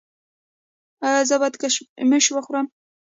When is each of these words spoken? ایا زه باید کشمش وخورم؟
ایا 1.05 1.21
زه 1.29 1.35
باید 1.41 1.55
کشمش 1.61 2.25
وخورم؟ 2.31 2.67